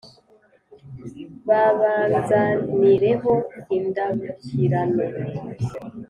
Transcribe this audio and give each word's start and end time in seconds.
Babanzanireho 1.47 3.33
indabukirano 3.77 5.03